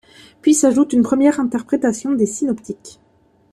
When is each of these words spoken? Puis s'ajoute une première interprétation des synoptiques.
Puis 0.41 0.55
s'ajoute 0.55 0.93
une 0.93 1.03
première 1.03 1.39
interprétation 1.39 2.11
des 2.13 2.25
synoptiques. 2.25 2.99